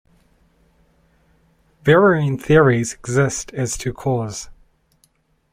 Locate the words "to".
3.77-3.93